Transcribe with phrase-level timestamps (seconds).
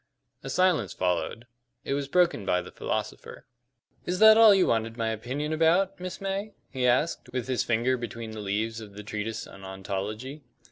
[0.41, 1.45] A silence followed.
[1.83, 3.45] It was broken by the philosopher.
[4.07, 7.97] "Is that all you wanted my opinion about, Miss May?" he asked, with his finger
[7.97, 10.41] between the leaves of the treatise on ontology.